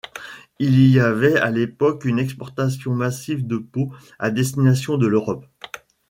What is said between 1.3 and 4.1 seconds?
à l'époque une exportation massive de peaux